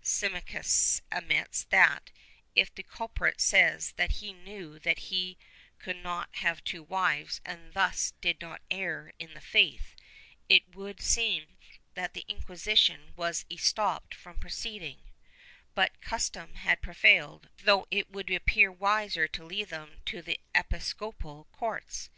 Simancas 0.00 1.02
admits 1.10 1.64
that, 1.70 2.12
if 2.54 2.72
the 2.72 2.84
culprit 2.84 3.40
says 3.40 3.90
that 3.96 4.12
he 4.22 4.32
knew 4.32 4.78
that 4.78 4.98
he 5.10 5.36
could 5.80 5.96
not 5.96 6.28
have 6.36 6.62
two 6.62 6.84
wives 6.84 7.40
and 7.44 7.74
thus 7.74 8.12
did 8.20 8.40
not 8.40 8.62
err 8.70 9.12
in 9.18 9.34
the 9.34 9.40
faith, 9.40 9.96
it 10.48 10.72
would 10.72 11.00
seem 11.02 11.56
that 11.94 12.14
the 12.14 12.24
Inquisition 12.28 13.12
was 13.16 13.44
estopped 13.50 14.14
from 14.14 14.38
proceeding, 14.38 15.00
but 15.74 16.00
cus 16.00 16.30
tom 16.30 16.54
has 16.54 16.78
prevailed, 16.80 17.48
though 17.64 17.88
it 17.90 18.08
would 18.08 18.30
appear 18.30 18.70
wiser 18.70 19.26
to 19.26 19.42
leave 19.44 19.68
them 19.70 20.00
to 20.06 20.22
the 20.22 20.38
episcopal 20.54 21.48
courts. 21.50 22.08